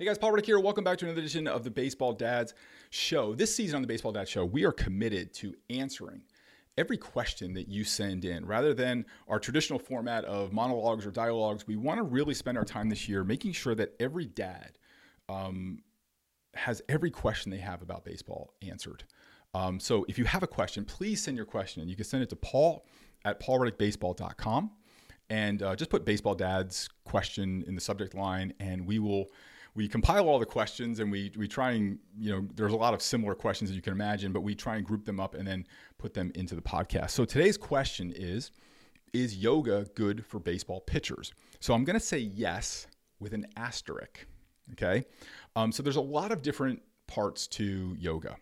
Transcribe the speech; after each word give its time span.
Hey 0.00 0.06
guys, 0.06 0.16
Paul 0.16 0.32
Reddick 0.32 0.46
here. 0.46 0.58
Welcome 0.58 0.82
back 0.82 0.96
to 0.96 1.04
another 1.04 1.20
edition 1.20 1.46
of 1.46 1.62
the 1.62 1.70
Baseball 1.70 2.14
Dads 2.14 2.54
Show. 2.88 3.34
This 3.34 3.54
season 3.54 3.76
on 3.76 3.82
the 3.82 3.86
Baseball 3.86 4.12
Dads 4.12 4.30
Show, 4.30 4.46
we 4.46 4.64
are 4.64 4.72
committed 4.72 5.34
to 5.34 5.52
answering 5.68 6.22
every 6.78 6.96
question 6.96 7.52
that 7.52 7.68
you 7.68 7.84
send 7.84 8.24
in. 8.24 8.46
Rather 8.46 8.72
than 8.72 9.04
our 9.28 9.38
traditional 9.38 9.78
format 9.78 10.24
of 10.24 10.54
monologues 10.54 11.04
or 11.04 11.10
dialogues, 11.10 11.66
we 11.66 11.76
want 11.76 11.98
to 11.98 12.02
really 12.02 12.32
spend 12.32 12.56
our 12.56 12.64
time 12.64 12.88
this 12.88 13.10
year 13.10 13.24
making 13.24 13.52
sure 13.52 13.74
that 13.74 13.92
every 14.00 14.24
dad 14.24 14.78
um, 15.28 15.80
has 16.54 16.80
every 16.88 17.10
question 17.10 17.50
they 17.50 17.58
have 17.58 17.82
about 17.82 18.02
baseball 18.02 18.54
answered. 18.66 19.04
Um, 19.52 19.78
so 19.78 20.06
if 20.08 20.18
you 20.18 20.24
have 20.24 20.42
a 20.42 20.48
question, 20.48 20.86
please 20.86 21.22
send 21.22 21.36
your 21.36 21.44
question. 21.44 21.86
You 21.90 21.96
can 21.96 22.06
send 22.06 22.22
it 22.22 22.30
to 22.30 22.36
paul 22.36 22.86
at 23.26 23.38
paulreddickbaseball.com 23.38 24.70
and 25.28 25.62
uh, 25.62 25.76
just 25.76 25.90
put 25.90 26.06
baseball 26.06 26.34
dad's 26.34 26.88
question 27.04 27.62
in 27.66 27.74
the 27.74 27.82
subject 27.82 28.14
line 28.14 28.54
and 28.60 28.86
we 28.86 28.98
will 28.98 29.26
we 29.74 29.88
compile 29.88 30.28
all 30.28 30.38
the 30.38 30.46
questions 30.46 31.00
and 31.00 31.10
we 31.10 31.32
we 31.36 31.46
try 31.46 31.72
and 31.72 31.98
you 32.18 32.30
know 32.30 32.46
there's 32.54 32.72
a 32.72 32.76
lot 32.76 32.94
of 32.94 33.02
similar 33.02 33.34
questions 33.34 33.70
as 33.70 33.76
you 33.76 33.82
can 33.82 33.92
imagine 33.92 34.32
but 34.32 34.40
we 34.40 34.54
try 34.54 34.76
and 34.76 34.84
group 34.84 35.04
them 35.04 35.20
up 35.20 35.34
and 35.34 35.46
then 35.46 35.66
put 35.98 36.14
them 36.14 36.32
into 36.34 36.54
the 36.54 36.62
podcast. 36.62 37.10
So 37.10 37.24
today's 37.24 37.56
question 37.56 38.12
is 38.14 38.50
is 39.12 39.36
yoga 39.36 39.86
good 39.94 40.24
for 40.24 40.38
baseball 40.38 40.80
pitchers? 40.80 41.32
So 41.60 41.74
i'm 41.74 41.84
going 41.84 41.98
to 41.98 42.04
say 42.04 42.18
yes 42.18 42.86
with 43.18 43.34
an 43.34 43.46
asterisk 43.56 44.26
okay? 44.72 45.04
Um, 45.56 45.72
so 45.72 45.82
there's 45.82 45.96
a 45.96 46.00
lot 46.00 46.30
of 46.30 46.42
different 46.42 46.80
parts 47.06 47.46
to 47.48 47.96
yoga 47.98 48.36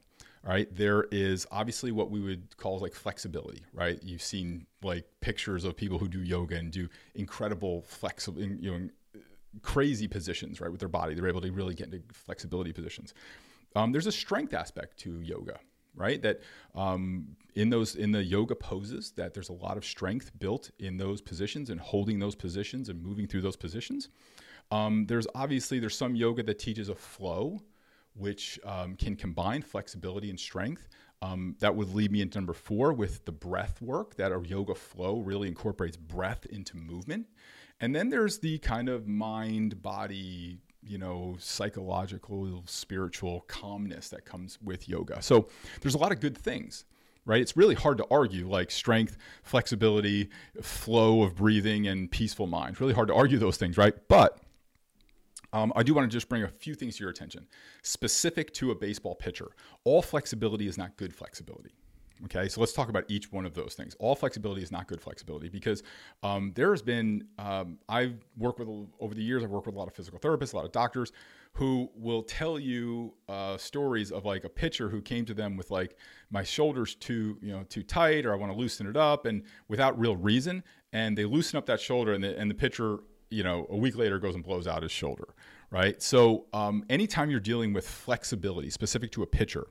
all 0.45 0.53
right? 0.53 0.73
There 0.75 1.07
is 1.11 1.47
obviously 1.51 1.91
what 1.91 2.11
we 2.11 2.21
would 2.21 2.57
call 2.57 2.79
like 2.79 2.95
flexibility 2.95 3.63
right? 3.73 3.99
You've 4.03 4.23
seen 4.23 4.67
like 4.83 5.05
pictures 5.21 5.65
of 5.65 5.77
people 5.77 5.99
who 5.99 6.09
do 6.09 6.23
yoga 6.23 6.57
and 6.57 6.71
do 6.71 6.89
incredible 7.15 7.83
flexible 7.83 8.41
you 8.41 8.71
know 8.71 8.89
crazy 9.63 10.09
positions, 10.09 10.61
right, 10.61 10.71
with 10.71 10.81
their 10.81 10.89
body. 10.89 11.15
They're 11.15 11.29
able 11.29 11.41
to 11.41 11.51
really 11.53 11.75
get 11.75 11.93
into 11.93 12.03
flexibility 12.13 12.73
positions. 12.73 13.15
Um, 13.77 13.93
there's 13.93 14.07
a 14.07 14.13
strength 14.13 14.55
aspect 14.55 14.99
to 15.01 15.21
yoga, 15.21 15.59
right? 15.95 16.21
That 16.23 16.41
um, 16.75 17.37
in 17.55 17.71
those 17.71 17.97
in 17.97 18.13
the 18.13 18.23
yoga 18.23 18.55
poses, 18.55 19.13
that 19.13 19.35
there's 19.35 19.49
a 19.49 19.55
lot 19.55 19.77
of 19.77 19.85
strength 19.85 20.31
built 20.39 20.71
in 20.79 20.97
those 20.97 21.21
positions 21.21 21.71
and 21.71 21.81
holding 21.81 22.19
those 22.19 22.35
positions 22.35 22.89
and 22.89 23.03
moving 23.03 23.27
through 23.27 23.43
those 23.43 23.57
positions. 23.57 24.09
Um, 24.71 25.07
there's 25.07 25.27
obviously 25.35 25.79
there's 25.79 25.97
some 25.97 26.15
yoga 26.15 26.43
that 26.43 26.59
teaches 26.59 26.89
a 26.89 26.95
flow, 26.95 27.61
which 28.15 28.61
um, 28.65 28.97
can 28.97 29.17
combine 29.17 29.63
flexibility 29.63 30.31
and 30.31 30.39
strength. 30.39 30.89
Um, 31.21 31.57
that 31.59 31.75
would 31.75 31.93
lead 31.95 32.13
me 32.13 32.21
into 32.21 32.39
number 32.39 32.53
four 32.53 32.93
with 32.93 33.25
the 33.25 33.33
breath 33.33 33.83
work. 33.83 34.15
That 34.17 34.31
a 34.31 34.41
yoga 34.45 34.75
flow 34.75 35.21
really 35.21 35.49
incorporates 35.49 35.97
breath 35.97 36.47
into 36.47 36.77
movement. 36.77 37.27
And 37.81 37.95
then 37.95 38.11
there's 38.11 38.39
the 38.39 38.59
kind 38.59 38.89
of 38.89 39.07
mind 39.07 39.83
body, 39.83 40.59
you 40.83 40.99
know, 40.99 41.37
psychological, 41.39 42.63
spiritual 42.67 43.43
calmness 43.43 44.09
that 44.09 44.25
comes 44.25 44.59
with 44.63 44.89
yoga. 44.89 45.23
So 45.23 45.49
there's 45.81 45.95
a 45.95 45.99
lot 45.99 46.11
of 46.11 46.21
good 46.21 46.37
things, 46.37 46.85
right? 47.25 47.41
It's 47.41 47.57
really 47.57 47.77
hard 47.77 47.99
to 47.99 48.07
argue 48.11 48.49
like 48.49 48.71
strength, 48.71 49.17
flexibility, 49.43 50.29
flow 50.61 51.23
of 51.23 51.37
breathing, 51.37 51.87
and 51.87 52.11
peaceful 52.11 52.47
mind. 52.47 52.73
It's 52.73 52.81
really 52.81 52.95
hard 52.95 53.09
to 53.09 53.15
argue 53.15 53.39
those 53.39 53.57
things, 53.57 53.77
right? 53.79 53.95
But 54.09 54.41
um, 55.53 55.73
I 55.77 55.83
do 55.83 55.95
want 55.95 56.11
to 56.11 56.15
just 56.15 56.29
bring 56.29 56.43
a 56.43 56.49
few 56.49 56.75
things 56.75 56.97
to 56.97 57.05
your 57.05 57.11
attention. 57.11 57.47
Specific 57.83 58.53
to 58.55 58.71
a 58.71 58.75
baseball 58.75 59.15
pitcher, 59.15 59.49
all 59.85 60.03
flexibility 60.03 60.67
is 60.67 60.77
not 60.77 60.97
good 60.97 61.15
flexibility. 61.15 61.75
Okay, 62.25 62.49
so 62.49 62.61
let's 62.61 62.73
talk 62.73 62.89
about 62.89 63.05
each 63.09 63.31
one 63.31 63.47
of 63.47 63.55
those 63.55 63.75
things. 63.75 63.95
All 64.01 64.17
flexibility 64.17 64.63
is 64.63 64.73
not 64.73 64.89
good 64.89 65.01
flexibility 65.01 65.49
because 65.49 65.85
um, 66.25 66.53
there 66.57 66.73
has 66.73 66.83
been, 66.83 67.25
um, 67.39 67.79
I've 67.89 68.17
worked 68.37 68.59
with, 68.59 68.69
over 68.99 69.15
the 69.15 69.23
years, 69.23 69.45
I've 69.45 69.51
worked 69.51 69.67
with 69.67 69.77
a 69.77 69.79
lot 69.79 69.87
of 69.87 69.95
physical 69.95 70.19
therapists, 70.19 70.53
a 70.53 70.57
lot 70.57 70.65
of 70.65 70.73
doctors 70.73 71.13
who 71.53 71.89
will 71.95 72.23
tell 72.23 72.59
you 72.59 73.15
uh, 73.29 73.57
stories 73.57 74.11
of 74.11 74.25
like 74.25 74.45
a 74.45 74.49
pitcher 74.49 74.89
who 74.89 75.01
came 75.01 75.25
to 75.27 75.35
them 75.35 75.57
with 75.57 75.71
like, 75.71 75.97
my 76.31 76.43
shoulder's 76.43 76.97
too, 76.97 77.39
you 77.41 77.53
know, 77.53 77.63
too 77.69 77.85
tight 77.85 78.27
or 78.27 78.33
I 78.33 78.37
want 78.37 78.53
to 78.53 78.59
loosen 78.59 78.89
it 78.89 78.97
up 78.97 79.25
and 79.25 79.45
without 79.69 79.99
real 79.99 80.17
reason. 80.17 80.65
And 80.93 81.17
they 81.17 81.25
loosen 81.25 81.57
up 81.57 81.67
that 81.67 81.81
shoulder 81.81 82.15
and 82.15 82.25
the, 82.25 82.37
and 82.37 82.51
the 82.51 82.55
pitcher, 82.55 82.99
you 83.31 83.45
know, 83.45 83.67
a 83.71 83.77
week 83.77 83.97
later 83.97 84.19
goes 84.19 84.35
and 84.35 84.43
blows 84.43 84.67
out 84.67 84.83
his 84.83 84.93
shoulder, 84.93 85.35
right? 85.71 86.03
So 86.03 86.47
um, 86.53 86.85
anytime 86.91 87.31
you're 87.31 87.41
dealing 87.41 87.73
with 87.73 87.89
flexibility 87.89 88.71
specific 88.71 89.13
to 89.13 89.23
a 89.23 89.27
pitcher, 89.27 89.69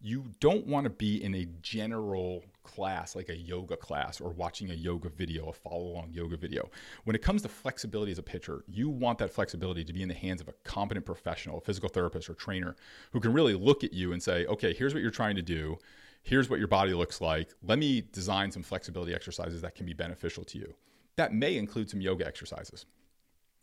you 0.00 0.24
don't 0.40 0.66
want 0.66 0.84
to 0.84 0.90
be 0.90 1.22
in 1.22 1.34
a 1.34 1.46
general 1.62 2.44
class 2.62 3.14
like 3.14 3.28
a 3.28 3.36
yoga 3.36 3.76
class 3.76 4.20
or 4.20 4.30
watching 4.30 4.70
a 4.70 4.74
yoga 4.74 5.08
video, 5.08 5.48
a 5.48 5.52
follow 5.52 5.84
along 5.84 6.10
yoga 6.12 6.36
video. 6.36 6.68
When 7.04 7.16
it 7.16 7.22
comes 7.22 7.42
to 7.42 7.48
flexibility 7.48 8.12
as 8.12 8.18
a 8.18 8.22
pitcher, 8.22 8.64
you 8.66 8.88
want 8.88 9.18
that 9.18 9.30
flexibility 9.30 9.84
to 9.84 9.92
be 9.92 10.02
in 10.02 10.08
the 10.08 10.14
hands 10.14 10.40
of 10.40 10.48
a 10.48 10.52
competent 10.64 11.06
professional, 11.06 11.58
a 11.58 11.60
physical 11.60 11.88
therapist 11.88 12.28
or 12.28 12.34
trainer 12.34 12.76
who 13.12 13.20
can 13.20 13.32
really 13.32 13.54
look 13.54 13.84
at 13.84 13.92
you 13.92 14.12
and 14.12 14.22
say, 14.22 14.46
okay, 14.46 14.74
here's 14.74 14.92
what 14.92 15.02
you're 15.02 15.10
trying 15.10 15.36
to 15.36 15.42
do. 15.42 15.78
Here's 16.22 16.50
what 16.50 16.58
your 16.58 16.68
body 16.68 16.92
looks 16.92 17.20
like. 17.20 17.50
Let 17.62 17.78
me 17.78 18.02
design 18.12 18.50
some 18.50 18.64
flexibility 18.64 19.14
exercises 19.14 19.62
that 19.62 19.76
can 19.76 19.86
be 19.86 19.92
beneficial 19.92 20.44
to 20.44 20.58
you. 20.58 20.74
That 21.16 21.32
may 21.32 21.56
include 21.56 21.88
some 21.88 22.00
yoga 22.00 22.26
exercises. 22.26 22.84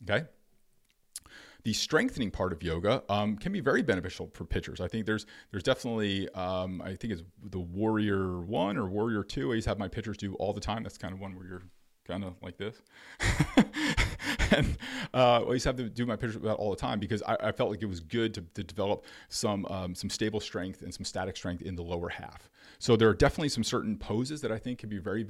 Okay 0.03 0.25
the 1.63 1.73
strengthening 1.73 2.29
part 2.29 2.51
of 2.51 2.61
yoga 2.61 3.03
um, 3.09 3.37
can 3.37 3.51
be 3.51 3.61
very 3.61 3.81
beneficial 3.81 4.29
for 4.33 4.43
pitchers. 4.45 4.81
I 4.81 4.87
think 4.87 5.05
there's 5.05 5.25
there's 5.51 5.63
definitely 5.63 6.29
um, 6.29 6.81
I 6.81 6.95
think 6.95 7.13
it's 7.13 7.23
the 7.49 7.59
Warrior 7.59 8.41
One 8.41 8.77
or 8.77 8.85
Warrior 8.87 9.23
Two. 9.23 9.51
I 9.51 9.55
used 9.55 9.65
to 9.65 9.71
have 9.71 9.79
my 9.79 9.87
pitchers 9.87 10.17
do 10.17 10.33
all 10.35 10.53
the 10.53 10.61
time. 10.61 10.83
That's 10.83 10.97
kind 10.97 11.13
of 11.13 11.19
one 11.19 11.35
where 11.35 11.45
you're 11.45 11.63
kind 12.05 12.23
of 12.23 12.35
like 12.41 12.57
this. 12.57 12.81
and 14.51 14.77
uh, 15.13 15.43
I 15.43 15.53
used 15.53 15.63
to 15.63 15.69
have 15.69 15.77
to 15.77 15.89
do 15.89 16.05
my 16.05 16.15
pitchers 16.15 16.35
about 16.35 16.59
all 16.59 16.69
the 16.69 16.75
time 16.75 16.99
because 16.99 17.23
I, 17.23 17.37
I 17.41 17.51
felt 17.51 17.69
like 17.69 17.81
it 17.81 17.87
was 17.87 18.01
good 18.01 18.33
to, 18.33 18.41
to 18.55 18.63
develop 18.63 19.05
some 19.29 19.65
um, 19.67 19.95
some 19.95 20.09
stable 20.09 20.39
strength 20.39 20.81
and 20.81 20.93
some 20.93 21.05
static 21.05 21.37
strength 21.37 21.61
in 21.61 21.75
the 21.75 21.83
lower 21.83 22.09
half. 22.09 22.49
So 22.79 22.95
there 22.97 23.07
are 23.07 23.13
definitely 23.13 23.49
some 23.49 23.63
certain 23.63 23.97
poses 23.97 24.41
that 24.41 24.51
I 24.51 24.57
think 24.57 24.79
can 24.79 24.89
be 24.89 24.97
very 24.97 25.25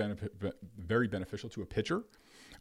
very 0.77 1.07
beneficial 1.07 1.49
to 1.49 1.61
a 1.61 1.65
pitcher. 1.65 2.03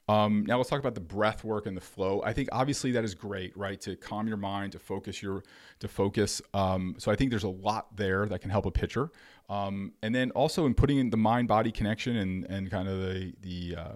Um, 0.08 0.44
now 0.46 0.56
let's 0.56 0.68
talk 0.68 0.80
about 0.80 0.94
the 0.94 1.00
breath 1.00 1.44
work 1.44 1.66
and 1.66 1.76
the 1.76 1.80
flow. 1.80 2.22
I 2.24 2.32
think 2.32 2.48
obviously 2.52 2.92
that 2.92 3.04
is 3.04 3.14
great, 3.14 3.56
right? 3.56 3.80
To 3.82 3.96
calm 3.96 4.26
your 4.26 4.36
mind, 4.36 4.72
to 4.72 4.78
focus 4.78 5.22
your, 5.22 5.44
to 5.78 5.88
focus. 5.88 6.42
Um, 6.52 6.96
so 6.98 7.12
I 7.12 7.16
think 7.16 7.30
there's 7.30 7.44
a 7.44 7.48
lot 7.48 7.96
there 7.96 8.26
that 8.26 8.40
can 8.40 8.50
help 8.50 8.66
a 8.66 8.70
pitcher. 8.70 9.10
Um, 9.48 9.92
and 10.02 10.14
then 10.14 10.30
also 10.32 10.66
in 10.66 10.74
putting 10.74 10.98
in 10.98 11.10
the 11.10 11.16
mind-body 11.16 11.72
connection 11.72 12.16
and 12.16 12.44
and 12.46 12.70
kind 12.70 12.88
of 12.88 12.98
the 13.00 13.34
the 13.42 13.76
uh, 13.76 13.92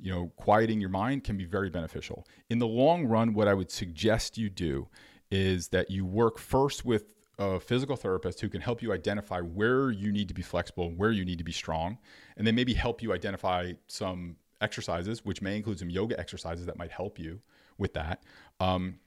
you 0.00 0.10
know 0.10 0.32
quieting 0.36 0.80
your 0.80 0.90
mind 0.90 1.24
can 1.24 1.36
be 1.36 1.44
very 1.44 1.70
beneficial. 1.70 2.26
In 2.48 2.58
the 2.58 2.66
long 2.66 3.04
run, 3.06 3.34
what 3.34 3.46
I 3.46 3.54
would 3.54 3.70
suggest 3.70 4.38
you 4.38 4.48
do 4.48 4.88
is 5.30 5.68
that 5.68 5.90
you 5.90 6.04
work 6.04 6.38
first 6.38 6.84
with 6.84 7.14
a 7.38 7.58
physical 7.58 7.96
therapist 7.96 8.40
who 8.40 8.48
can 8.48 8.60
help 8.60 8.80
you 8.80 8.92
identify 8.92 9.40
where 9.40 9.90
you 9.90 10.12
need 10.12 10.28
to 10.28 10.34
be 10.34 10.42
flexible, 10.42 10.90
where 10.92 11.10
you 11.10 11.24
need 11.24 11.38
to 11.38 11.44
be 11.44 11.52
strong, 11.52 11.98
and 12.36 12.46
then 12.46 12.54
maybe 12.54 12.72
help 12.72 13.02
you 13.02 13.12
identify 13.12 13.72
some 13.88 14.36
exercises, 14.60 15.24
which 15.24 15.42
may 15.42 15.56
include 15.56 15.78
some 15.78 15.90
yoga 15.90 16.18
exercises 16.18 16.66
that 16.66 16.78
might 16.78 16.90
help 16.90 17.18
you 17.18 17.40
with 17.78 17.94
that. 17.94 18.22
Um, 18.60 18.98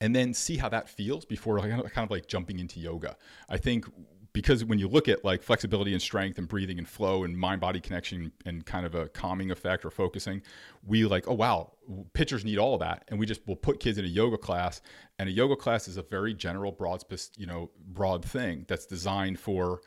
and 0.00 0.14
then 0.14 0.34
see 0.34 0.56
how 0.56 0.68
that 0.68 0.88
feels 0.88 1.24
before 1.24 1.60
kind 1.60 1.82
of 1.82 2.10
like 2.10 2.26
jumping 2.26 2.58
into 2.58 2.80
yoga. 2.80 3.16
I 3.48 3.56
think 3.56 3.86
because 4.32 4.64
when 4.64 4.78
you 4.78 4.88
look 4.88 5.08
at 5.08 5.24
like 5.24 5.42
flexibility 5.42 5.92
and 5.92 6.00
strength 6.00 6.38
and 6.38 6.46
breathing 6.46 6.78
and 6.78 6.88
flow 6.88 7.24
and 7.24 7.36
mind 7.36 7.60
body 7.60 7.80
connection 7.80 8.32
and 8.46 8.64
kind 8.64 8.86
of 8.86 8.94
a 8.94 9.08
calming 9.08 9.50
effect 9.50 9.84
or 9.84 9.90
focusing, 9.90 10.42
we 10.86 11.04
like, 11.04 11.26
oh 11.26 11.34
wow, 11.34 11.72
pitchers 12.12 12.44
need 12.44 12.58
all 12.58 12.74
of 12.74 12.80
that. 12.80 13.04
And 13.08 13.18
we 13.18 13.26
just 13.26 13.46
will 13.46 13.56
put 13.56 13.80
kids 13.80 13.98
in 13.98 14.04
a 14.04 14.08
yoga 14.08 14.38
class. 14.38 14.80
And 15.18 15.28
a 15.28 15.32
yoga 15.32 15.56
class 15.56 15.88
is 15.88 15.96
a 15.96 16.02
very 16.02 16.32
general, 16.32 16.70
broad, 16.72 17.02
you 17.36 17.46
know, 17.46 17.70
broad 17.88 18.24
thing 18.24 18.64
that's 18.68 18.86
designed 18.86 19.38
for, 19.38 19.80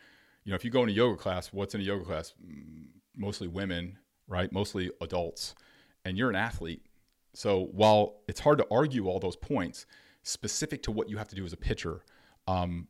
you 0.43 0.51
know, 0.51 0.55
if 0.55 0.65
you 0.65 0.71
go 0.71 0.83
in 0.83 0.89
a 0.89 0.93
yoga 0.93 1.17
class, 1.17 1.53
what's 1.53 1.73
in 1.73 1.81
a 1.81 1.85
yoga 1.85 2.03
class? 2.03 2.33
Mostly 3.15 3.47
women 3.47 3.97
right? 4.28 4.51
Mostly 4.51 4.91
adults, 5.01 5.56
and 6.06 6.17
you're 6.17 6.29
an 6.29 6.35
athlete. 6.35 6.85
So 7.34 7.69
while 7.72 8.22
it's 8.28 8.39
hard 8.39 8.57
to 8.59 8.67
argue 8.69 9.07
all 9.07 9.19
those 9.19 9.35
points, 9.35 9.85
specific 10.22 10.83
to 10.83 10.92
what 10.92 11.09
you 11.09 11.18
have 11.18 11.27
to 11.30 11.36
do 11.36 11.45
as 11.45 11.53
a 11.53 11.57
pitcher, 11.57 12.03
um, 12.47 12.88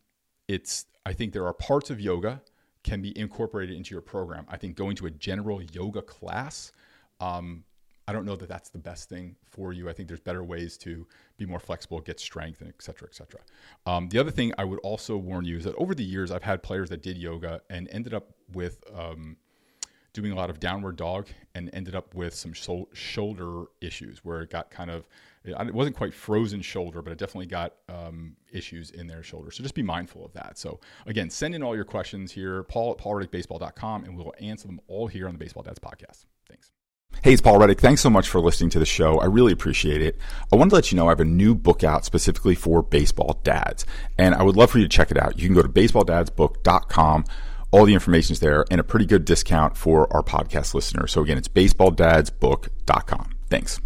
it's 0.47 0.85
I 1.05 1.13
think 1.13 1.33
there 1.33 1.45
are 1.45 1.53
parts 1.53 1.89
of 1.89 1.99
yoga 1.99 2.41
can 2.83 3.01
be 3.01 3.17
incorporated 3.17 3.75
into 3.75 3.95
your 3.95 4.01
program. 4.01 4.45
I 4.49 4.57
think 4.57 4.75
going 4.75 4.95
to 4.97 5.05
a 5.05 5.11
general 5.11 5.61
yoga 5.61 6.01
class, 6.01 6.73
um, 7.21 7.63
I 8.05 8.11
don't 8.11 8.25
know 8.25 8.35
that 8.35 8.49
that's 8.49 8.69
the 8.69 8.79
best 8.79 9.07
thing 9.07 9.37
for 9.49 9.71
you. 9.71 9.89
I 9.89 9.93
think 9.93 10.09
there's 10.09 10.19
better 10.19 10.43
ways 10.43 10.77
to 10.79 11.07
be 11.37 11.45
more 11.45 11.59
flexible, 11.59 12.01
get 12.01 12.19
strength, 12.19 12.59
and 12.59 12.69
et 12.69 12.81
cetera, 12.81 13.07
et 13.09 13.15
cetera. 13.15 13.39
Um, 13.85 14.09
the 14.09 14.19
other 14.19 14.31
thing 14.31 14.53
I 14.57 14.65
would 14.65 14.79
also 14.79 15.15
warn 15.15 15.45
you 15.45 15.57
is 15.57 15.63
that 15.63 15.75
over 15.75 15.95
the 15.95 16.03
years, 16.03 16.29
I've 16.29 16.43
had 16.43 16.61
players 16.61 16.89
that 16.89 17.01
did 17.01 17.17
yoga 17.17 17.61
and 17.69 17.87
ended 17.89 18.13
up 18.13 18.33
with 18.51 18.83
um, 18.93 19.37
doing 20.13 20.31
a 20.31 20.35
lot 20.35 20.49
of 20.49 20.59
downward 20.59 20.95
dog 20.95 21.27
and 21.55 21.69
ended 21.73 21.95
up 21.95 22.13
with 22.13 22.33
some 22.33 22.53
shoulder 22.53 23.65
issues 23.81 24.19
where 24.23 24.41
it 24.41 24.49
got 24.49 24.69
kind 24.69 24.89
of 24.89 25.05
it 25.43 25.73
wasn't 25.73 25.95
quite 25.95 26.13
frozen 26.13 26.61
shoulder 26.61 27.01
but 27.01 27.11
it 27.11 27.17
definitely 27.17 27.47
got 27.47 27.73
um, 27.89 28.35
issues 28.51 28.91
in 28.91 29.07
their 29.07 29.23
shoulder 29.23 29.51
so 29.51 29.61
just 29.61 29.75
be 29.75 29.83
mindful 29.83 30.23
of 30.23 30.31
that 30.33 30.57
so 30.57 30.79
again 31.05 31.29
send 31.29 31.53
in 31.53 31.63
all 31.63 31.75
your 31.75 31.83
questions 31.83 32.31
here 32.31 32.63
paul 32.63 32.91
at 32.91 32.97
paulreddickbaseball.com 32.97 34.03
and 34.05 34.15
we'll 34.15 34.33
answer 34.39 34.67
them 34.67 34.79
all 34.87 35.07
here 35.07 35.27
on 35.27 35.33
the 35.33 35.39
baseball 35.39 35.63
dads 35.63 35.79
podcast 35.79 36.25
thanks 36.47 36.71
Hey, 37.21 37.31
it's 37.31 37.41
Paul 37.41 37.59
Reddick. 37.59 37.79
Thanks 37.79 38.01
so 38.01 38.09
much 38.09 38.27
for 38.27 38.41
listening 38.41 38.71
to 38.71 38.79
the 38.79 38.85
show. 38.85 39.19
I 39.19 39.25
really 39.25 39.53
appreciate 39.53 40.01
it. 40.01 40.17
I 40.51 40.55
wanted 40.55 40.71
to 40.71 40.75
let 40.75 40.91
you 40.91 40.97
know 40.97 41.05
I 41.05 41.11
have 41.11 41.19
a 41.19 41.25
new 41.25 41.55
book 41.55 41.83
out 41.83 42.03
specifically 42.03 42.55
for 42.55 42.81
baseball 42.81 43.39
dads, 43.43 43.85
and 44.17 44.35
I 44.35 44.43
would 44.43 44.57
love 44.57 44.71
for 44.71 44.79
you 44.79 44.85
to 44.85 44.89
check 44.89 45.11
it 45.11 45.17
out. 45.17 45.37
You 45.39 45.47
can 45.47 45.55
go 45.55 45.61
to 45.61 45.69
baseballdadsbook.com 45.69 47.25
all 47.73 47.85
the 47.85 47.93
information 47.93 48.33
is 48.33 48.39
there 48.39 48.63
and 48.69 48.79
a 48.79 48.83
pretty 48.83 49.05
good 49.05 49.25
discount 49.25 49.75
for 49.75 50.07
our 50.15 50.21
podcast 50.21 50.75
listeners. 50.75 51.11
So 51.11 51.21
again, 51.23 51.39
it's 51.39 51.47
baseballdadsbook.com. 51.47 53.31
Thanks. 53.49 53.81